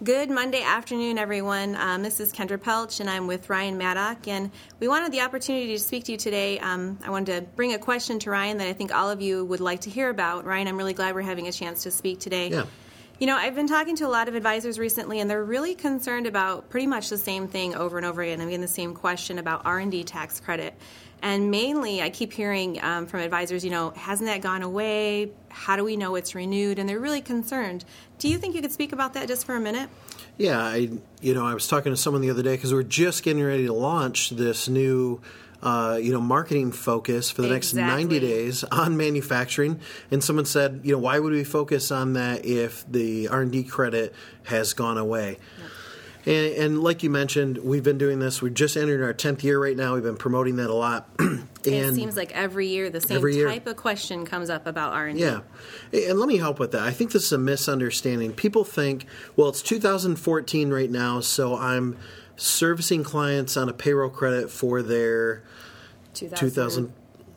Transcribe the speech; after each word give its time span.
Good 0.00 0.30
Monday 0.30 0.62
afternoon, 0.62 1.18
everyone. 1.18 1.74
Um, 1.74 2.04
this 2.04 2.20
is 2.20 2.32
Kendra 2.32 2.62
Pelch, 2.62 3.00
and 3.00 3.10
I'm 3.10 3.26
with 3.26 3.50
Ryan 3.50 3.76
Maddock. 3.76 4.28
And 4.28 4.52
we 4.78 4.86
wanted 4.86 5.10
the 5.10 5.22
opportunity 5.22 5.72
to 5.72 5.78
speak 5.80 6.04
to 6.04 6.12
you 6.12 6.18
today. 6.18 6.60
Um, 6.60 7.00
I 7.04 7.10
wanted 7.10 7.34
to 7.34 7.42
bring 7.56 7.74
a 7.74 7.80
question 7.80 8.20
to 8.20 8.30
Ryan 8.30 8.58
that 8.58 8.68
I 8.68 8.74
think 8.74 8.94
all 8.94 9.10
of 9.10 9.20
you 9.20 9.44
would 9.44 9.58
like 9.58 9.80
to 9.82 9.90
hear 9.90 10.08
about. 10.08 10.44
Ryan, 10.44 10.68
I'm 10.68 10.76
really 10.76 10.92
glad 10.92 11.16
we're 11.16 11.22
having 11.22 11.48
a 11.48 11.52
chance 11.52 11.82
to 11.82 11.90
speak 11.90 12.20
today. 12.20 12.50
Yeah. 12.50 12.66
You 13.18 13.26
know, 13.26 13.36
I've 13.36 13.56
been 13.56 13.66
talking 13.66 13.96
to 13.96 14.06
a 14.06 14.08
lot 14.08 14.28
of 14.28 14.36
advisors 14.36 14.78
recently, 14.78 15.18
and 15.18 15.28
they're 15.28 15.42
really 15.42 15.74
concerned 15.74 16.28
about 16.28 16.70
pretty 16.70 16.86
much 16.86 17.08
the 17.08 17.18
same 17.18 17.48
thing 17.48 17.74
over 17.74 17.96
and 17.96 18.06
over 18.06 18.22
again. 18.22 18.40
I'm 18.40 18.46
getting 18.46 18.60
the 18.60 18.68
same 18.68 18.94
question 18.94 19.40
about 19.40 19.62
R&D 19.64 20.04
tax 20.04 20.38
credit. 20.38 20.74
And 21.22 21.50
mainly, 21.50 22.00
I 22.00 22.10
keep 22.10 22.32
hearing 22.32 22.82
um, 22.82 23.06
from 23.06 23.20
advisors, 23.20 23.64
you 23.64 23.70
know, 23.70 23.90
hasn't 23.90 24.28
that 24.28 24.40
gone 24.40 24.62
away? 24.62 25.30
How 25.48 25.76
do 25.76 25.84
we 25.84 25.96
know 25.96 26.14
it's 26.14 26.34
renewed? 26.34 26.78
And 26.78 26.88
they're 26.88 27.00
really 27.00 27.20
concerned. 27.20 27.84
Do 28.18 28.28
you 28.28 28.38
think 28.38 28.54
you 28.54 28.62
could 28.62 28.72
speak 28.72 28.92
about 28.92 29.14
that 29.14 29.26
just 29.28 29.44
for 29.44 29.56
a 29.56 29.60
minute? 29.60 29.88
Yeah, 30.36 30.60
I 30.60 30.88
you 31.20 31.34
know 31.34 31.44
I 31.44 31.54
was 31.54 31.66
talking 31.66 31.92
to 31.92 31.96
someone 31.96 32.22
the 32.22 32.30
other 32.30 32.42
day 32.44 32.54
because 32.54 32.72
we're 32.72 32.84
just 32.84 33.24
getting 33.24 33.42
ready 33.42 33.66
to 33.66 33.72
launch 33.72 34.30
this 34.30 34.68
new. 34.68 35.20
Uh, 35.60 35.98
you 36.00 36.12
know, 36.12 36.20
marketing 36.20 36.70
focus 36.70 37.32
for 37.32 37.42
the 37.42 37.52
Exactly. 37.52 37.82
next 37.82 37.96
90 37.96 38.20
days 38.20 38.62
on 38.70 38.96
manufacturing. 38.96 39.80
And 40.08 40.22
someone 40.22 40.44
said, 40.44 40.82
you 40.84 40.92
know, 40.92 41.00
why 41.00 41.18
would 41.18 41.32
we 41.32 41.42
focus 41.42 41.90
on 41.90 42.12
that 42.12 42.44
if 42.44 42.88
the 42.88 43.26
R&D 43.26 43.64
credit 43.64 44.14
has 44.44 44.72
gone 44.72 44.98
away? 44.98 45.38
And, 46.26 46.54
and 46.56 46.82
like 46.82 47.02
you 47.02 47.10
mentioned, 47.10 47.58
we've 47.58 47.82
been 47.82 47.98
doing 47.98 48.18
this. 48.18 48.42
We're 48.42 48.48
just 48.50 48.76
entering 48.76 49.02
our 49.02 49.14
10th 49.14 49.42
year 49.42 49.62
right 49.62 49.76
now. 49.76 49.94
We've 49.94 50.02
been 50.02 50.16
promoting 50.16 50.56
that 50.56 50.68
a 50.68 50.74
lot. 50.74 51.08
and 51.18 51.48
it 51.64 51.94
seems 51.94 52.16
like 52.16 52.32
every 52.32 52.66
year 52.66 52.90
the 52.90 53.00
same 53.00 53.26
year. 53.28 53.48
type 53.48 53.66
of 53.66 53.76
question 53.76 54.26
comes 54.26 54.50
up 54.50 54.66
about 54.66 54.92
R&D. 54.92 55.20
Yeah. 55.20 55.40
And 55.92 56.18
let 56.18 56.28
me 56.28 56.36
help 56.36 56.58
with 56.58 56.72
that. 56.72 56.82
I 56.82 56.90
think 56.90 57.12
this 57.12 57.24
is 57.24 57.32
a 57.32 57.38
misunderstanding. 57.38 58.32
People 58.32 58.64
think, 58.64 59.06
well, 59.36 59.48
it's 59.48 59.62
2014 59.62 60.70
right 60.70 60.90
now, 60.90 61.20
so 61.20 61.56
I'm 61.56 61.96
servicing 62.36 63.04
clients 63.04 63.56
on 63.56 63.68
a 63.68 63.72
payroll 63.72 64.10
credit 64.10 64.50
for 64.50 64.82
their 64.82 65.42
2000 66.14 66.92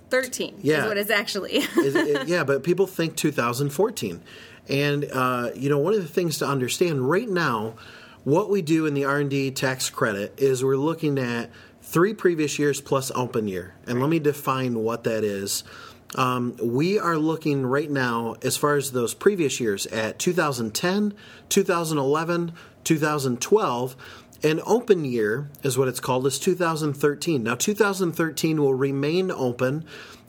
13 0.09 0.59
Yeah. 0.61 0.81
is 0.81 0.85
what 0.87 0.97
it's 0.97 1.09
actually. 1.09 1.53
is 1.53 1.95
it- 1.95 2.27
yeah, 2.27 2.43
but 2.43 2.63
people 2.63 2.85
think 2.85 3.15
2014. 3.15 4.21
And 4.69 5.05
uh, 5.11 5.51
you 5.55 5.69
know, 5.69 5.79
one 5.79 5.93
of 5.93 6.01
the 6.01 6.07
things 6.07 6.37
to 6.39 6.47
understand 6.47 7.09
right 7.09 7.27
now, 7.29 7.75
what 8.23 8.49
we 8.49 8.61
do 8.61 8.85
in 8.85 8.93
the 8.93 9.05
R&D 9.05 9.51
tax 9.51 9.89
credit 9.89 10.33
is 10.37 10.63
we're 10.63 10.75
looking 10.75 11.17
at 11.17 11.49
three 11.81 12.13
previous 12.13 12.59
years 12.59 12.79
plus 12.79 13.11
open 13.15 13.47
year. 13.47 13.75
And 13.87 13.99
let 13.99 14.09
me 14.09 14.19
define 14.19 14.79
what 14.79 15.03
that 15.05 15.23
is. 15.23 15.63
Um, 16.15 16.57
we 16.61 16.99
are 16.99 17.17
looking 17.17 17.65
right 17.65 17.89
now, 17.89 18.35
as 18.41 18.57
far 18.57 18.75
as 18.75 18.91
those 18.91 19.13
previous 19.13 19.59
years, 19.59 19.85
at 19.87 20.19
2010, 20.19 21.13
2011, 21.49 22.53
2012. 22.83 23.95
An 24.43 24.59
open 24.65 25.05
year 25.05 25.49
is 25.63 25.77
what 25.77 25.87
it's 25.87 25.99
called, 25.99 26.27
is 26.27 26.39
2013. 26.39 27.43
Now, 27.43 27.55
2013 27.55 28.61
will 28.61 28.73
remain 28.73 29.31
open 29.31 29.85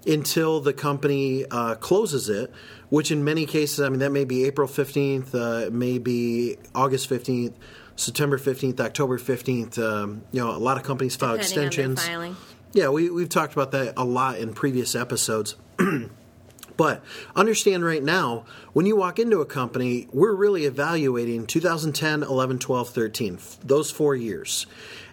until 0.06 0.60
the 0.60 0.72
company 0.72 1.44
uh, 1.50 1.74
closes 1.76 2.28
it, 2.28 2.52
which 2.92 3.10
in 3.10 3.24
many 3.24 3.46
cases, 3.46 3.80
I 3.80 3.88
mean, 3.88 4.00
that 4.00 4.12
may 4.12 4.26
be 4.26 4.44
April 4.44 4.68
15th, 4.68 5.34
uh, 5.34 5.68
it 5.68 5.72
may 5.72 5.96
be 5.96 6.58
August 6.74 7.08
15th, 7.08 7.54
September 7.96 8.36
15th, 8.36 8.78
October 8.80 9.18
15th. 9.18 9.78
Um, 9.78 10.24
you 10.30 10.44
know, 10.44 10.50
a 10.50 10.58
lot 10.58 10.76
of 10.76 10.82
companies 10.82 11.16
file 11.16 11.38
Depending 11.38 11.68
extensions. 11.68 12.06
Yeah, 12.74 12.90
we, 12.90 13.08
we've 13.08 13.30
talked 13.30 13.54
about 13.54 13.70
that 13.70 13.94
a 13.96 14.04
lot 14.04 14.36
in 14.40 14.52
previous 14.52 14.94
episodes. 14.94 15.56
but 16.76 17.02
understand 17.34 17.82
right 17.82 18.02
now, 18.02 18.44
when 18.74 18.84
you 18.84 18.94
walk 18.94 19.18
into 19.18 19.40
a 19.40 19.46
company, 19.46 20.06
we're 20.12 20.34
really 20.34 20.66
evaluating 20.66 21.46
2010, 21.46 22.22
11, 22.22 22.58
12, 22.58 22.90
13, 22.90 23.34
f- 23.36 23.58
those 23.64 23.90
four 23.90 24.14
years. 24.14 24.66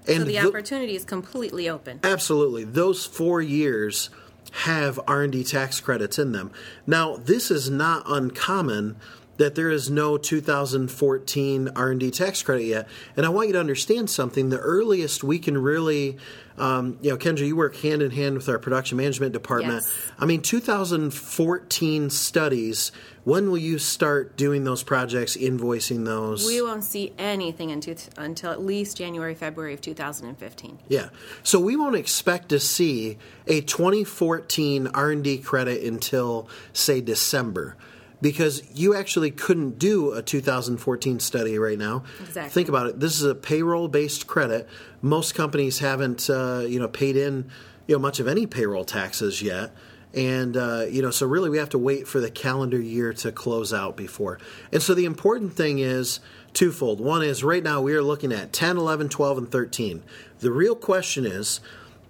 And 0.05 0.17
So 0.17 0.23
the 0.25 0.39
opportunity 0.39 0.97
is 0.97 1.05
completely 1.05 1.69
open. 1.69 2.02
Absolutely. 2.03 2.66
Those 2.66 3.05
four 3.05 3.41
years 3.41 4.09
have 4.52 5.00
R&D 5.08 5.44
tax 5.44 5.80
credits 5.80 6.20
in 6.20 6.32
them. 6.32 6.52
Now, 6.88 7.18
this 7.18 7.52
is 7.52 7.70
not 7.70 8.04
uncommon 8.06 8.96
that 9.39 9.55
there 9.55 9.69
is 9.69 9.89
no 9.89 10.17
2014 10.17 11.69
R&D 11.73 12.11
tax 12.11 12.44
credit 12.44 12.66
yet. 12.66 12.88
And 13.16 13.25
I 13.25 13.29
want 13.29 13.47
you 13.47 13.53
to 13.53 13.59
understand 13.59 14.09
something. 14.09 14.50
The 14.50 14.59
earliest 14.59 15.23
we 15.23 15.39
can 15.39 15.57
really, 15.57 16.17
um, 16.57 16.97
you 17.01 17.09
know, 17.09 17.17
Kendra, 17.17 17.47
you 17.47 17.55
work 17.55 17.77
hand 17.77 18.01
in 18.01 18.11
hand 18.11 18.35
with 18.35 18.50
our 18.50 18.59
production 18.59 18.97
management 18.97 19.31
department. 19.31 19.75
Yes. 19.75 20.11
I 20.19 20.25
mean, 20.25 20.41
2014 20.41 22.09
studies, 22.09 22.91
when 23.23 23.50
will 23.50 23.57
you 23.57 23.79
start 23.79 24.35
doing 24.35 24.66
those 24.66 24.83
projects, 24.83 25.38
invoicing 25.38 26.03
those? 26.03 26.45
We 26.45 26.61
won't 26.61 26.83
see 26.83 27.13
anything 27.17 27.69
in 27.69 27.81
until 28.17 28.51
at 28.51 28.61
least 28.61 28.97
January, 28.97 29.35
February 29.35 29.73
of 29.73 29.79
2015. 29.79 30.79
Yeah. 30.89 31.09
So 31.44 31.61
we 31.61 31.77
won't 31.77 31.95
expect 31.95 32.50
to 32.50 32.59
see 32.59 33.17
a 33.47 33.61
2014 33.61 34.88
R&D 34.88 35.38
credit 35.38 35.81
until 35.85 36.50
say 36.73 37.00
December 37.00 37.77
because 38.22 38.63
you 38.74 38.96
actually 38.96 39.31
couldn't 39.31 39.80
do 39.80 40.13
a 40.13 40.22
2014 40.22 41.19
study 41.19 41.57
right 41.57 41.78
now. 41.78 42.03
Exactly. 42.19 42.50
Think 42.50 42.69
about 42.69 42.88
it. 42.88 43.00
This 43.00 43.16
is 43.16 43.24
a 43.24 43.35
payroll-based 43.35 44.28
credit. 44.28 44.68
Most 45.02 45.35
companies 45.35 45.80
haven't 45.80 46.30
uh, 46.30 46.66
you 46.68 46.80
know 46.80 46.88
paid 46.88 47.16
in 47.16 47.50
you 47.88 47.96
know 47.96 48.00
much 48.00 48.19
of 48.19 48.28
any 48.28 48.46
payroll 48.46 48.85
taxes 48.85 49.41
yet. 49.41 49.72
And 50.13 50.57
uh, 50.57 50.85
you 50.90 51.03
know, 51.03 51.12
so 51.12 51.28
really, 51.28 51.50
we 51.50 51.59
have 51.59 51.69
to 51.69 51.78
wait 51.78 52.07
for 52.07 52.19
the 52.19 52.31
calendar 52.31 52.81
year 52.81 53.13
to 53.13 53.31
close 53.31 53.72
out 53.72 53.96
before. 53.96 54.40
And 54.72 54.81
so, 54.81 54.96
the 54.96 55.06
important 55.06 55.53
thing 55.53 55.78
is 55.78 56.19
twofold. 56.53 57.00
One 57.00 57.22
is 57.22 57.44
right 57.44 57.62
now 57.62 57.81
we 57.81 57.94
are 57.94 58.01
looking 58.01 58.31
at 58.31 58.51
10, 58.51 58.78
11, 58.78 59.09
12, 59.09 59.38
and 59.38 59.51
13. 59.51 60.03
The 60.40 60.51
real 60.51 60.75
question 60.75 61.28
is 61.28 61.62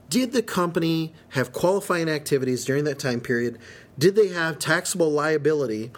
did 0.09 0.31
the 0.31 0.41
company 0.41 1.14
have 1.30 1.53
qualifying 1.53 2.09
activities 2.09 2.66
during 2.66 2.84
that 2.86 3.00
time 3.00 3.20
period? 3.22 3.59
Did 4.00 4.16
they 4.16 4.30
have 4.30 4.60
taxable 4.60 5.12
liability, 5.12 5.92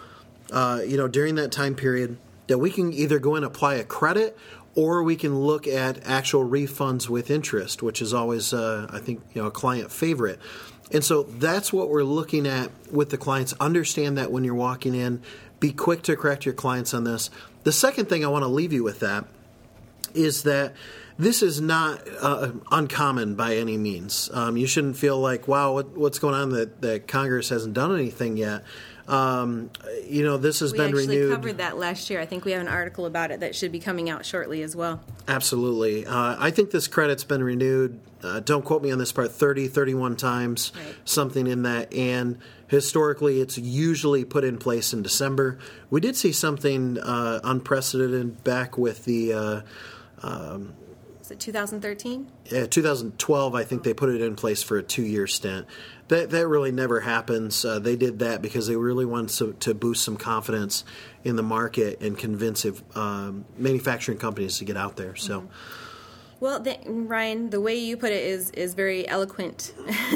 uh, 0.51 0.81
you 0.85 0.97
know, 0.97 1.07
during 1.07 1.35
that 1.35 1.51
time 1.51 1.75
period 1.75 2.17
that 2.47 2.57
we 2.57 2.71
can 2.71 2.91
either 2.91 3.19
go 3.19 3.35
and 3.35 3.45
apply 3.45 3.75
a 3.75 3.83
credit 3.83 4.35
or 4.73 5.03
we 5.03 5.15
can 5.15 5.39
look 5.39 5.67
at 5.67 6.03
actual 6.05 6.47
refunds 6.47 7.07
with 7.07 7.29
interest, 7.29 7.83
which 7.83 8.01
is 8.01 8.13
always, 8.13 8.53
uh, 8.53 8.87
I 8.89 8.99
think, 8.99 9.21
you 9.33 9.41
know, 9.41 9.47
a 9.47 9.51
client 9.51 9.91
favorite. 9.91 10.39
And 10.91 11.03
so 11.03 11.23
that's 11.23 11.71
what 11.71 11.89
we're 11.89 12.03
looking 12.03 12.47
at 12.47 12.71
with 12.91 13.11
the 13.11 13.17
clients. 13.17 13.53
Understand 13.59 14.17
that 14.17 14.31
when 14.31 14.43
you're 14.43 14.55
walking 14.55 14.95
in, 14.95 15.21
be 15.59 15.71
quick 15.71 16.01
to 16.03 16.15
correct 16.15 16.45
your 16.45 16.55
clients 16.55 16.93
on 16.93 17.03
this. 17.03 17.29
The 17.63 17.71
second 17.71 18.09
thing 18.09 18.25
I 18.25 18.29
want 18.29 18.43
to 18.43 18.47
leave 18.47 18.73
you 18.73 18.83
with 18.83 18.99
that 19.01 19.25
is 20.13 20.43
that 20.43 20.73
this 21.17 21.43
is 21.43 21.61
not 21.61 22.01
uh, 22.19 22.51
uncommon 22.71 23.35
by 23.35 23.57
any 23.57 23.77
means. 23.77 24.29
Um, 24.33 24.57
you 24.57 24.65
shouldn't 24.65 24.97
feel 24.97 25.19
like, 25.19 25.47
wow, 25.47 25.73
what, 25.73 25.89
what's 25.97 26.19
going 26.19 26.35
on 26.35 26.49
that, 26.51 26.81
that 26.81 27.07
Congress 27.07 27.49
hasn't 27.49 27.73
done 27.73 27.93
anything 27.93 28.37
yet. 28.37 28.63
Um, 29.07 29.69
you 30.07 30.23
know, 30.23 30.37
this 30.37 30.59
has 30.61 30.71
We 30.71 30.77
been 30.79 30.87
actually 30.89 31.07
renewed. 31.17 31.31
covered 31.33 31.57
that 31.57 31.77
last 31.77 32.09
year. 32.09 32.19
I 32.21 32.25
think 32.25 32.45
we 32.45 32.51
have 32.51 32.61
an 32.61 32.67
article 32.67 33.05
about 33.05 33.31
it 33.31 33.39
that 33.41 33.55
should 33.55 33.71
be 33.71 33.79
coming 33.79 34.09
out 34.09 34.25
shortly 34.25 34.61
as 34.61 34.75
well. 34.75 35.01
Absolutely. 35.27 36.05
Uh, 36.05 36.35
I 36.39 36.51
think 36.51 36.71
this 36.71 36.87
credit's 36.87 37.23
been 37.23 37.43
renewed, 37.43 37.99
uh, 38.23 38.39
don't 38.41 38.63
quote 38.63 38.83
me 38.83 38.91
on 38.91 38.99
this 38.99 39.11
part, 39.11 39.31
30, 39.31 39.67
31 39.67 40.15
times, 40.15 40.71
Right. 40.75 40.95
something 41.05 41.47
in 41.47 41.63
that. 41.63 41.93
And 41.93 42.37
historically, 42.67 43.41
it's 43.41 43.57
usually 43.57 44.23
put 44.23 44.43
in 44.43 44.57
place 44.57 44.93
in 44.93 45.01
December. 45.01 45.57
We 45.89 45.99
did 45.99 46.15
see 46.15 46.31
something 46.31 46.97
uh, 46.99 47.39
unprecedented 47.43 48.43
back 48.43 48.77
with 48.77 49.05
the. 49.05 49.33
Uh, 49.33 49.61
Is 50.23 50.63
it 51.31 51.39
2013? 51.39 52.31
Yeah, 52.51 52.65
2012, 52.65 53.55
I 53.55 53.63
think 53.63 53.83
they 53.83 53.93
put 53.93 54.09
it 54.09 54.21
in 54.21 54.35
place 54.35 54.61
for 54.61 54.77
a 54.77 54.83
two-year 54.83 55.27
stint. 55.27 55.65
That 56.09 56.29
that 56.31 56.47
really 56.47 56.71
never 56.71 56.99
happens. 56.99 57.63
Uh, 57.63 57.79
they 57.79 57.95
did 57.95 58.19
that 58.19 58.41
because 58.41 58.67
they 58.67 58.75
really 58.75 59.05
wanted 59.05 59.37
to, 59.37 59.53
to 59.61 59.73
boost 59.73 60.03
some 60.03 60.17
confidence 60.17 60.83
in 61.23 61.35
the 61.35 61.43
market 61.43 62.01
and 62.01 62.17
convince 62.17 62.65
if, 62.65 62.83
um, 62.97 63.45
manufacturing 63.57 64.17
companies 64.17 64.57
to 64.57 64.65
get 64.65 64.77
out 64.77 64.97
there. 64.97 65.15
So. 65.15 65.47
Well, 66.41 66.65
Ryan, 66.87 67.51
the 67.51 67.61
way 67.61 67.75
you 67.75 67.95
put 67.97 68.11
it 68.11 68.23
is 68.23 68.49
is 68.49 68.73
very 68.73 69.07
eloquent 69.07 69.75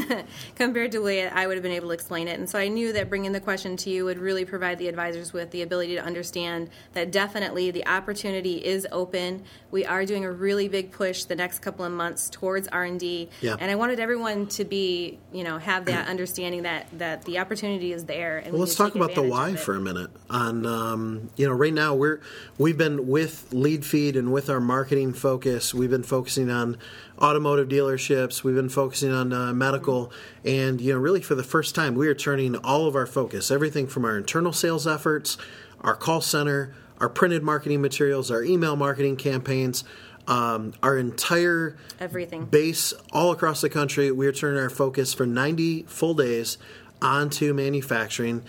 compared 0.55 0.91
to 0.93 0.97
the 0.97 1.03
way 1.03 1.29
I 1.29 1.45
would 1.45 1.55
have 1.55 1.61
been 1.61 1.71
able 1.71 1.89
to 1.89 1.93
explain 1.93 2.27
it. 2.27 2.39
And 2.39 2.49
so 2.49 2.57
I 2.57 2.67
knew 2.67 2.91
that 2.93 3.09
bringing 3.09 3.31
the 3.31 3.39
question 3.39 3.77
to 3.77 3.91
you 3.91 4.05
would 4.05 4.17
really 4.17 4.43
provide 4.43 4.79
the 4.79 4.87
advisors 4.87 5.33
with 5.33 5.51
the 5.51 5.61
ability 5.61 5.93
to 5.93 6.03
understand 6.03 6.71
that 6.93 7.11
definitely 7.11 7.69
the 7.69 7.85
opportunity 7.85 8.55
is 8.55 8.87
open. 8.91 9.43
We 9.69 9.85
are 9.85 10.03
doing 10.03 10.25
a 10.25 10.31
really 10.31 10.67
big 10.67 10.91
push 10.91 11.25
the 11.25 11.35
next 11.35 11.59
couple 11.59 11.85
of 11.85 11.91
months 11.91 12.27
towards 12.31 12.67
R 12.69 12.85
and 12.85 12.99
D, 12.99 13.29
Yeah. 13.41 13.57
and 13.59 13.69
I 13.69 13.75
wanted 13.75 13.99
everyone 13.99 14.47
to 14.47 14.65
be, 14.65 15.19
you 15.31 15.43
know, 15.43 15.59
have 15.59 15.85
that 15.85 16.07
understanding 16.09 16.63
that 16.63 16.87
that 16.97 17.23
the 17.25 17.37
opportunity 17.37 17.93
is 17.93 18.05
there. 18.05 18.37
And 18.37 18.47
we 18.47 18.51
Well, 18.53 18.61
let's 18.61 18.73
talk 18.73 18.95
about 18.95 19.13
the 19.13 19.21
why 19.21 19.55
for 19.57 19.75
a 19.75 19.79
minute. 19.79 20.09
On 20.31 20.65
um, 20.65 21.29
you 21.35 21.47
know, 21.47 21.53
right 21.53 21.73
now 21.73 21.93
we're 21.93 22.19
we've 22.57 22.79
been 22.79 23.07
with 23.07 23.53
Lead 23.53 23.85
Feed 23.85 24.15
and 24.15 24.33
with 24.33 24.49
our 24.49 24.59
marketing 24.59 25.13
focus. 25.13 25.71
We've 25.71 25.91
been 25.91 26.01
focusing 26.15 26.49
on 26.49 26.77
automotive 27.19 27.67
dealerships. 27.67 28.41
We've 28.41 28.55
been 28.55 28.69
focusing 28.69 29.11
on 29.11 29.33
uh, 29.33 29.53
medical, 29.53 30.13
and 30.45 30.79
you 30.79 30.93
know, 30.93 30.99
really 30.99 31.21
for 31.21 31.35
the 31.35 31.43
first 31.43 31.75
time, 31.75 31.93
we 31.93 32.07
are 32.07 32.15
turning 32.15 32.55
all 32.55 32.87
of 32.87 32.95
our 32.95 33.05
focus, 33.05 33.51
everything 33.51 33.85
from 33.85 34.05
our 34.05 34.17
internal 34.17 34.53
sales 34.53 34.87
efforts, 34.87 35.37
our 35.81 35.93
call 35.93 36.21
center, 36.21 36.73
our 37.01 37.09
printed 37.09 37.43
marketing 37.43 37.81
materials, 37.81 38.31
our 38.31 38.41
email 38.43 38.77
marketing 38.77 39.17
campaigns, 39.17 39.83
um, 40.25 40.73
our 40.81 40.97
entire 40.97 41.75
Everything. 41.99 42.45
base 42.45 42.93
all 43.11 43.33
across 43.33 43.59
the 43.59 43.69
country. 43.69 44.09
We 44.09 44.25
are 44.25 44.31
turning 44.31 44.61
our 44.61 44.69
focus 44.69 45.13
for 45.13 45.25
90 45.25 45.83
full 45.83 46.13
days 46.13 46.57
onto 47.01 47.53
manufacturing. 47.53 48.41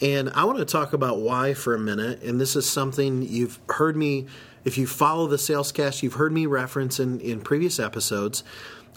And 0.00 0.30
I 0.30 0.44
want 0.44 0.58
to 0.58 0.64
talk 0.64 0.92
about 0.92 1.18
why 1.18 1.54
for 1.54 1.74
a 1.74 1.78
minute. 1.78 2.22
And 2.22 2.40
this 2.40 2.56
is 2.56 2.68
something 2.68 3.22
you've 3.22 3.58
heard 3.68 3.96
me, 3.96 4.26
if 4.64 4.76
you 4.76 4.86
follow 4.86 5.26
the 5.26 5.38
sales 5.38 5.72
cast, 5.72 6.02
you've 6.02 6.14
heard 6.14 6.32
me 6.32 6.46
reference 6.46 7.00
in, 7.00 7.20
in 7.20 7.40
previous 7.40 7.78
episodes. 7.78 8.44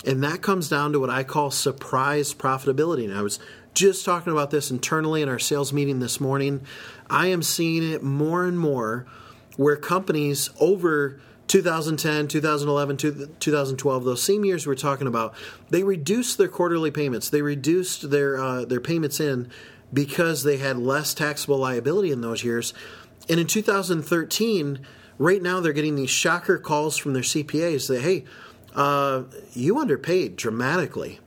And 0.06 0.24
that 0.24 0.42
comes 0.42 0.70
down 0.70 0.94
to 0.94 1.00
what 1.00 1.10
I 1.10 1.24
call 1.24 1.52
surprise 1.52 2.34
profitability. 2.34 3.06
And 3.06 3.14
I 3.14 3.22
was 3.22 3.40
just 3.74 4.06
talking 4.06 4.34
about 4.34 4.52
this 4.52 4.72
internally 4.72 5.22
in 5.22 5.30
our 5.30 5.40
sales 5.40 5.72
meeting 5.72 6.00
this 6.00 6.20
morning. 6.20 6.62
I 7.10 7.28
am 7.28 7.44
seeing 7.44 7.92
it 7.92 8.04
more 8.04 8.46
and 8.46 8.58
more 8.58 9.06
where 9.58 9.76
companies 9.76 10.50
over 10.60 11.20
2010, 11.48 12.28
2011, 12.28 12.98
2012, 13.40 14.04
those 14.04 14.24
same 14.24 14.46
years 14.46 14.68
we're 14.68 14.76
talking 14.76 15.08
about, 15.08 15.34
they 15.70 15.84
reduced 15.84 16.38
their 16.38 16.48
quarterly 16.48 16.92
payments. 16.92 17.30
They 17.30 17.42
reduced 17.42 18.12
their 18.12 18.38
uh, 18.38 18.66
their 18.66 18.80
payments 18.80 19.20
in 19.20 19.50
because 19.94 20.44
they 20.44 20.58
had 20.58 20.78
less 20.78 21.14
taxable 21.14 21.58
liability 21.58 22.12
in 22.12 22.22
those 22.22 22.44
years. 22.44 22.74
And 23.28 23.40
in 23.40 23.48
2013, 23.48 24.80
right 25.18 25.42
now 25.42 25.60
they're 25.60 25.74
getting 25.74 25.96
these 25.96 26.10
shocker 26.10 26.58
calls 26.58 26.98
from 26.98 27.14
their 27.14 27.24
CPAs 27.24 27.88
that 27.88 28.02
hey, 28.02 28.26
uh, 28.76 29.24
you 29.54 29.78
underpaid 29.78 30.36
dramatically. 30.36 31.20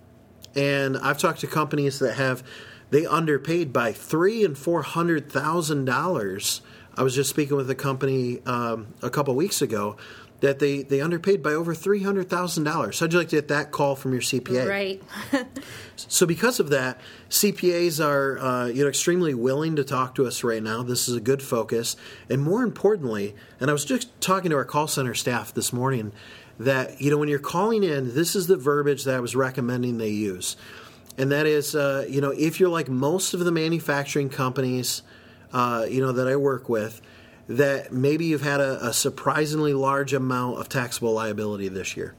And 0.54 0.96
I've 0.98 1.18
talked 1.18 1.40
to 1.40 1.46
companies 1.46 1.98
that 2.00 2.14
have 2.14 2.42
they 2.90 3.06
underpaid 3.06 3.72
by 3.72 3.92
three 3.92 4.44
and 4.44 4.56
four 4.56 4.82
hundred 4.82 5.30
thousand 5.30 5.86
dollars. 5.86 6.60
I 6.94 7.02
was 7.02 7.14
just 7.14 7.30
speaking 7.30 7.56
with 7.56 7.70
a 7.70 7.74
company 7.74 8.42
um, 8.44 8.88
a 9.00 9.08
couple 9.08 9.34
weeks 9.34 9.62
ago 9.62 9.96
that 10.42 10.58
they, 10.58 10.82
they 10.82 11.00
underpaid 11.00 11.40
by 11.40 11.52
over 11.52 11.72
three 11.72 12.02
hundred 12.02 12.28
thousand 12.28 12.64
dollars. 12.64 12.98
How'd 12.98 13.12
you 13.12 13.20
like 13.20 13.28
to 13.28 13.36
get 13.36 13.48
that 13.48 13.70
call 13.70 13.94
from 13.94 14.12
your 14.12 14.20
CPA? 14.20 14.68
Right. 14.68 15.02
so 15.96 16.26
because 16.26 16.58
of 16.58 16.68
that, 16.70 17.00
CPAs 17.30 18.04
are 18.04 18.38
uh, 18.38 18.66
you 18.66 18.82
know 18.82 18.88
extremely 18.88 19.34
willing 19.34 19.76
to 19.76 19.84
talk 19.84 20.16
to 20.16 20.26
us 20.26 20.42
right 20.42 20.62
now. 20.62 20.82
This 20.82 21.08
is 21.08 21.16
a 21.16 21.20
good 21.20 21.42
focus, 21.42 21.96
and 22.28 22.42
more 22.42 22.64
importantly, 22.64 23.36
and 23.60 23.70
I 23.70 23.72
was 23.72 23.84
just 23.84 24.20
talking 24.20 24.50
to 24.50 24.56
our 24.56 24.64
call 24.64 24.88
center 24.88 25.14
staff 25.14 25.54
this 25.54 25.72
morning 25.72 26.12
that 26.58 27.00
you 27.00 27.12
know 27.12 27.18
when 27.18 27.28
you're 27.28 27.38
calling 27.38 27.84
in, 27.84 28.12
this 28.14 28.34
is 28.34 28.48
the 28.48 28.56
verbiage 28.56 29.04
that 29.04 29.14
I 29.14 29.20
was 29.20 29.36
recommending 29.36 29.98
they 29.98 30.10
use, 30.10 30.56
and 31.16 31.30
that 31.30 31.46
is 31.46 31.76
uh, 31.76 32.04
you 32.08 32.20
know 32.20 32.30
if 32.30 32.58
you're 32.58 32.68
like 32.68 32.88
most 32.88 33.32
of 33.32 33.40
the 33.40 33.52
manufacturing 33.52 34.28
companies, 34.28 35.02
uh, 35.52 35.86
you 35.88 36.00
know 36.00 36.10
that 36.10 36.26
I 36.26 36.34
work 36.34 36.68
with, 36.68 37.00
that 37.48 37.92
maybe 37.92 38.26
you've 38.26 38.42
had 38.42 38.60
a, 38.60 38.86
a 38.86 38.92
surprisingly 38.92 39.74
large 39.74 40.12
amount 40.12 40.58
of 40.58 40.68
taxable 40.68 41.12
liability 41.12 41.68
this 41.68 41.96
year, 41.96 42.14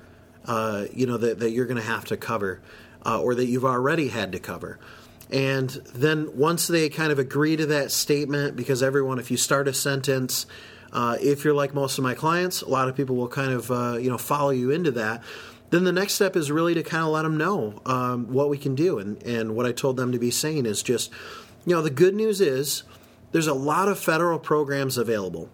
uh, 0.45 0.85
you 0.93 1.05
know 1.05 1.17
that 1.17 1.39
that 1.39 1.51
you're 1.51 1.65
going 1.65 1.77
to 1.77 1.83
have 1.83 2.05
to 2.05 2.17
cover, 2.17 2.61
uh, 3.05 3.21
or 3.21 3.35
that 3.35 3.45
you've 3.45 3.65
already 3.65 4.09
had 4.09 4.31
to 4.31 4.39
cover. 4.39 4.79
And 5.31 5.69
then 5.95 6.37
once 6.37 6.67
they 6.67 6.89
kind 6.89 7.11
of 7.11 7.17
agree 7.17 7.55
to 7.55 7.65
that 7.67 7.91
statement, 7.91 8.55
because 8.55 8.83
everyone, 8.83 9.17
if 9.17 9.31
you 9.31 9.37
start 9.37 9.67
a 9.67 9.73
sentence, 9.73 10.45
uh, 10.91 11.17
if 11.21 11.43
you're 11.43 11.55
like 11.55 11.73
most 11.73 11.97
of 11.97 12.03
my 12.03 12.13
clients, 12.13 12.61
a 12.61 12.69
lot 12.69 12.87
of 12.87 12.95
people 12.95 13.15
will 13.15 13.29
kind 13.29 13.51
of 13.51 13.71
uh, 13.71 13.97
you 13.99 14.09
know 14.09 14.17
follow 14.17 14.51
you 14.51 14.71
into 14.71 14.91
that. 14.91 15.23
Then 15.69 15.85
the 15.85 15.91
next 15.91 16.13
step 16.13 16.35
is 16.35 16.51
really 16.51 16.75
to 16.75 16.83
kind 16.83 17.03
of 17.03 17.09
let 17.09 17.23
them 17.23 17.35
know 17.35 17.81
um, 17.87 18.31
what 18.31 18.49
we 18.49 18.57
can 18.57 18.75
do, 18.75 18.99
and 18.99 19.21
and 19.23 19.55
what 19.55 19.65
I 19.65 19.71
told 19.71 19.97
them 19.97 20.11
to 20.11 20.19
be 20.19 20.29
saying 20.29 20.67
is 20.67 20.83
just, 20.83 21.09
you 21.65 21.73
know, 21.73 21.81
the 21.81 21.89
good 21.89 22.13
news 22.13 22.41
is 22.41 22.83
there's 23.33 23.47
a 23.47 23.53
lot 23.53 23.89
of 23.89 23.99
federal 23.99 24.39
programs 24.39 24.97
available. 24.97 25.49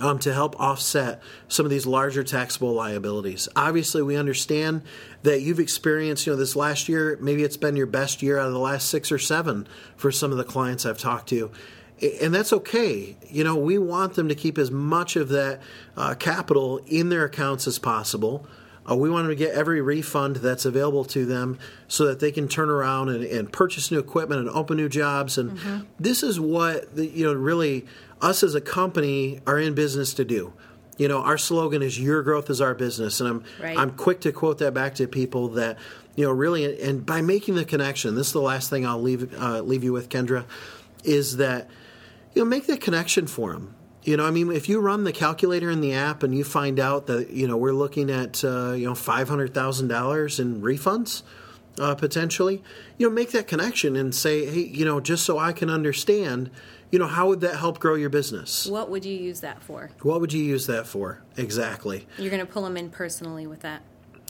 Um, 0.00 0.20
to 0.20 0.32
help 0.32 0.54
offset 0.60 1.20
some 1.48 1.66
of 1.66 1.70
these 1.70 1.84
larger 1.84 2.22
taxable 2.22 2.72
liabilities. 2.72 3.48
Obviously, 3.56 4.00
we 4.00 4.16
understand 4.16 4.82
that 5.24 5.40
you've 5.40 5.58
experienced, 5.58 6.24
you 6.24 6.32
know, 6.32 6.38
this 6.38 6.54
last 6.54 6.88
year, 6.88 7.18
maybe 7.20 7.42
it's 7.42 7.56
been 7.56 7.74
your 7.74 7.86
best 7.86 8.22
year 8.22 8.38
out 8.38 8.46
of 8.46 8.52
the 8.52 8.60
last 8.60 8.88
six 8.88 9.10
or 9.10 9.18
seven 9.18 9.66
for 9.96 10.12
some 10.12 10.30
of 10.30 10.38
the 10.38 10.44
clients 10.44 10.86
I've 10.86 10.98
talked 10.98 11.30
to 11.30 11.50
and 12.00 12.34
that's 12.34 12.52
okay. 12.52 13.16
You 13.28 13.44
know, 13.44 13.56
we 13.56 13.78
want 13.78 14.14
them 14.14 14.28
to 14.28 14.34
keep 14.34 14.58
as 14.58 14.70
much 14.70 15.16
of 15.16 15.28
that 15.30 15.60
uh, 15.96 16.14
capital 16.14 16.80
in 16.86 17.08
their 17.08 17.24
accounts 17.24 17.66
as 17.66 17.78
possible. 17.78 18.46
Uh, 18.88 18.94
we 18.94 19.10
want 19.10 19.24
them 19.24 19.36
to 19.36 19.36
get 19.36 19.54
every 19.54 19.80
refund 19.80 20.36
that's 20.36 20.64
available 20.64 21.04
to 21.04 21.26
them 21.26 21.58
so 21.88 22.06
that 22.06 22.20
they 22.20 22.32
can 22.32 22.48
turn 22.48 22.70
around 22.70 23.08
and, 23.08 23.24
and 23.24 23.52
purchase 23.52 23.90
new 23.90 23.98
equipment 23.98 24.40
and 24.40 24.48
open 24.50 24.76
new 24.76 24.88
jobs. 24.88 25.36
And 25.36 25.58
mm-hmm. 25.58 25.80
this 25.98 26.22
is 26.22 26.40
what, 26.40 26.96
the, 26.96 27.06
you 27.06 27.26
know, 27.26 27.32
really 27.34 27.86
us 28.20 28.42
as 28.42 28.54
a 28.54 28.60
company 28.60 29.40
are 29.46 29.58
in 29.58 29.74
business 29.74 30.14
to 30.14 30.24
do. 30.24 30.52
You 30.96 31.06
know, 31.06 31.22
our 31.22 31.38
slogan 31.38 31.80
is 31.80 31.98
"Your 31.98 32.22
growth 32.24 32.50
is 32.50 32.60
our 32.60 32.74
business," 32.74 33.20
and 33.20 33.28
I'm 33.28 33.44
right. 33.62 33.78
I'm 33.78 33.92
quick 33.92 34.20
to 34.22 34.32
quote 34.32 34.58
that 34.58 34.74
back 34.74 34.96
to 34.96 35.06
people 35.06 35.46
that 35.50 35.78
you 36.16 36.24
know 36.24 36.32
really. 36.32 36.82
And 36.82 37.06
by 37.06 37.22
making 37.22 37.54
the 37.54 37.64
connection, 37.64 38.16
this 38.16 38.26
is 38.26 38.32
the 38.32 38.40
last 38.40 38.68
thing 38.68 38.84
I'll 38.84 39.00
leave 39.00 39.32
uh, 39.40 39.60
leave 39.60 39.84
you 39.84 39.92
with, 39.92 40.08
Kendra, 40.08 40.44
is 41.04 41.36
that 41.36 41.70
you 42.34 42.42
know, 42.42 42.48
make 42.48 42.66
that 42.66 42.80
connection 42.80 43.28
for 43.28 43.52
them. 43.52 43.76
You 44.08 44.16
know, 44.16 44.24
I 44.24 44.30
mean, 44.30 44.50
if 44.50 44.70
you 44.70 44.80
run 44.80 45.04
the 45.04 45.12
calculator 45.12 45.70
in 45.70 45.82
the 45.82 45.92
app 45.92 46.22
and 46.22 46.34
you 46.34 46.42
find 46.42 46.80
out 46.80 47.08
that 47.08 47.28
you 47.28 47.46
know 47.46 47.58
we're 47.58 47.74
looking 47.74 48.10
at 48.10 48.42
uh, 48.42 48.72
you 48.72 48.86
know 48.86 48.94
five 48.94 49.28
hundred 49.28 49.52
thousand 49.52 49.88
dollars 49.88 50.40
in 50.40 50.62
refunds 50.62 51.22
uh, 51.78 51.94
potentially, 51.94 52.62
you 52.96 53.06
know, 53.06 53.14
make 53.14 53.32
that 53.32 53.46
connection 53.46 53.96
and 53.96 54.14
say, 54.14 54.46
hey, 54.46 54.60
you 54.60 54.86
know, 54.86 54.98
just 54.98 55.26
so 55.26 55.38
I 55.38 55.52
can 55.52 55.68
understand, 55.68 56.50
you 56.90 56.98
know, 56.98 57.06
how 57.06 57.28
would 57.28 57.42
that 57.42 57.56
help 57.56 57.80
grow 57.80 57.96
your 57.96 58.08
business? 58.08 58.66
What 58.66 58.88
would 58.88 59.04
you 59.04 59.14
use 59.14 59.40
that 59.40 59.62
for? 59.62 59.90
What 60.00 60.22
would 60.22 60.32
you 60.32 60.42
use 60.42 60.66
that 60.68 60.86
for? 60.86 61.22
Exactly. 61.36 62.06
You're 62.16 62.30
going 62.30 62.44
to 62.44 62.50
pull 62.50 62.62
them 62.62 62.78
in 62.78 62.88
personally 62.88 63.46
with 63.46 63.60
that. 63.60 63.82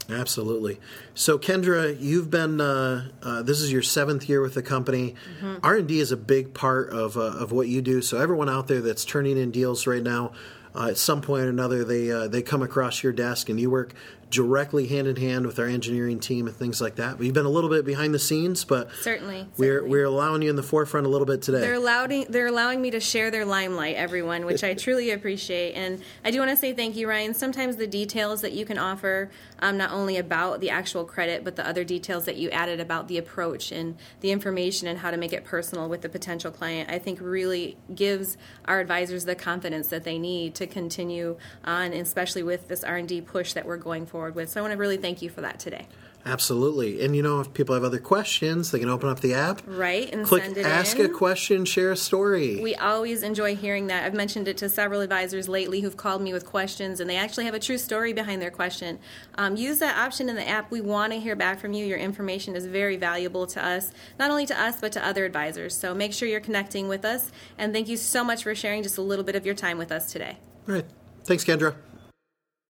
Absolutely. 0.09 0.79
So, 1.13 1.37
Kendra, 1.37 1.95
you've 1.99 2.29
been 2.31 2.59
uh, 2.59 3.09
uh, 3.21 3.41
this 3.43 3.61
is 3.61 3.71
your 3.71 3.83
seventh 3.83 4.27
year 4.27 4.41
with 4.41 4.55
the 4.55 4.63
company. 4.63 5.15
Mm-hmm. 5.37 5.57
R 5.63 5.77
and 5.77 5.87
D 5.87 5.99
is 5.99 6.11
a 6.11 6.17
big 6.17 6.53
part 6.53 6.89
of 6.89 7.15
uh, 7.15 7.21
of 7.21 7.51
what 7.51 7.67
you 7.67 7.81
do. 7.81 8.01
So, 8.01 8.17
everyone 8.17 8.49
out 8.49 8.67
there 8.67 8.81
that's 8.81 9.05
turning 9.05 9.37
in 9.37 9.51
deals 9.51 9.85
right 9.85 10.01
now, 10.01 10.31
uh, 10.73 10.87
at 10.87 10.97
some 10.97 11.21
point 11.21 11.43
or 11.43 11.49
another, 11.49 11.83
they 11.83 12.11
uh, 12.11 12.27
they 12.27 12.41
come 12.41 12.63
across 12.63 13.03
your 13.03 13.13
desk, 13.13 13.49
and 13.49 13.59
you 13.59 13.69
work 13.69 13.93
directly 14.29 14.87
hand 14.87 15.07
in 15.07 15.15
hand 15.15 15.45
with 15.45 15.57
our 15.59 15.65
engineering 15.65 16.19
team 16.19 16.47
and 16.47 16.55
things 16.55 16.79
like 16.79 16.95
that. 16.95 17.17
We've 17.17 17.33
been 17.33 17.45
a 17.45 17.49
little 17.49 17.69
bit 17.69 17.85
behind 17.85 18.13
the 18.13 18.19
scenes, 18.19 18.63
but 18.63 18.91
certainly 19.01 19.47
we're 19.57 19.77
certainly. 19.77 19.89
we're 19.89 20.05
allowing 20.05 20.41
you 20.41 20.49
in 20.49 20.55
the 20.55 20.63
forefront 20.63 21.07
a 21.07 21.09
little 21.09 21.25
bit 21.25 21.41
today. 21.41 21.61
They're 21.61 21.73
allowing 21.73 22.25
they're 22.29 22.47
allowing 22.47 22.81
me 22.81 22.91
to 22.91 22.99
share 22.99 23.31
their 23.31 23.45
limelight, 23.45 23.95
everyone, 23.95 24.45
which 24.45 24.63
I 24.63 24.73
truly 24.75 25.11
appreciate. 25.11 25.73
And 25.73 26.01
I 26.23 26.31
do 26.31 26.39
want 26.39 26.51
to 26.51 26.57
say 26.57 26.73
thank 26.73 26.95
you, 26.95 27.09
Ryan. 27.09 27.33
Sometimes 27.33 27.77
the 27.77 27.87
details 27.87 28.41
that 28.41 28.53
you 28.53 28.65
can 28.65 28.77
offer, 28.77 29.31
um, 29.59 29.77
not 29.77 29.91
only 29.91 30.17
about 30.17 30.59
the 30.59 30.69
actual 30.69 31.05
credit, 31.05 31.43
but 31.43 31.55
the 31.55 31.67
other 31.67 31.83
details 31.83 32.25
that 32.25 32.37
you 32.37 32.49
added 32.51 32.79
about 32.79 33.07
the 33.07 33.17
approach 33.17 33.71
and 33.71 33.97
the 34.21 34.31
information 34.31 34.87
and 34.87 34.99
how 34.99 35.09
to 35.11 35.17
make 35.17 35.33
it 35.33 35.43
personal 35.43 35.89
with 35.89 36.01
the 36.01 36.09
potential 36.09 36.51
client, 36.51 36.89
I 36.89 36.99
think 36.99 37.19
really 37.21 37.77
gives 37.93 38.37
our 38.65 38.79
advisors 38.79 39.25
the 39.25 39.35
confidence 39.35 39.87
that 39.87 40.03
they 40.03 40.19
need 40.19 40.53
to 40.55 40.67
continue 40.67 41.37
on, 41.63 41.93
especially 41.93 42.43
with 42.43 42.67
this 42.67 42.83
R 42.83 42.97
and 42.97 43.07
D 43.07 43.21
push 43.21 43.53
that 43.53 43.65
we're 43.65 43.77
going 43.77 44.05
for 44.05 44.18
forward 44.19 44.35
with. 44.35 44.49
So 44.49 44.59
I 44.59 44.61
want 44.61 44.73
to 44.73 44.77
really 44.77 44.97
thank 44.97 45.21
you 45.21 45.29
for 45.29 45.39
that 45.39 45.61
today. 45.61 45.87
Absolutely. 46.25 47.01
And 47.01 47.15
you 47.15 47.23
know, 47.23 47.39
if 47.39 47.53
people 47.53 47.73
have 47.73 47.85
other 47.85 47.99
questions, 47.99 48.71
they 48.71 48.79
can 48.79 48.89
open 48.89 49.07
up 49.07 49.21
the 49.21 49.33
app. 49.33 49.61
Right. 49.65 50.13
And 50.13 50.25
click 50.25 50.43
ask 50.57 50.99
in. 50.99 51.05
a 51.05 51.09
question, 51.09 51.63
share 51.63 51.93
a 51.93 51.95
story. 51.95 52.59
We 52.61 52.75
always 52.75 53.23
enjoy 53.23 53.55
hearing 53.55 53.87
that. 53.87 54.03
I've 54.03 54.13
mentioned 54.13 54.49
it 54.49 54.57
to 54.57 54.67
several 54.67 54.99
advisors 54.99 55.47
lately 55.47 55.79
who've 55.79 55.95
called 55.95 56.21
me 56.21 56.33
with 56.33 56.45
questions 56.45 56.99
and 56.99 57.09
they 57.09 57.15
actually 57.15 57.45
have 57.45 57.53
a 57.53 57.59
true 57.59 57.77
story 57.77 58.11
behind 58.11 58.41
their 58.41 58.51
question. 58.51 58.99
Um, 59.35 59.55
use 59.55 59.79
that 59.79 59.97
option 59.97 60.27
in 60.27 60.35
the 60.35 60.47
app. 60.47 60.69
We 60.69 60.81
want 60.81 61.13
to 61.13 61.19
hear 61.21 61.37
back 61.37 61.61
from 61.61 61.71
you. 61.71 61.85
Your 61.85 61.97
information 61.97 62.57
is 62.57 62.65
very 62.65 62.97
valuable 62.97 63.47
to 63.47 63.65
us, 63.65 63.93
not 64.19 64.29
only 64.29 64.45
to 64.47 64.61
us, 64.61 64.81
but 64.81 64.91
to 64.91 65.05
other 65.05 65.23
advisors. 65.23 65.73
So 65.73 65.95
make 65.95 66.11
sure 66.11 66.27
you're 66.27 66.41
connecting 66.41 66.89
with 66.89 67.05
us. 67.05 67.31
And 67.57 67.71
thank 67.71 67.87
you 67.87 67.95
so 67.95 68.25
much 68.25 68.43
for 68.43 68.53
sharing 68.53 68.83
just 68.83 68.97
a 68.97 69.01
little 69.01 69.23
bit 69.23 69.37
of 69.37 69.45
your 69.45 69.55
time 69.55 69.77
with 69.77 69.93
us 69.93 70.11
today. 70.11 70.37
All 70.67 70.75
right. 70.75 70.85
Thanks, 71.23 71.45
Kendra. 71.45 71.75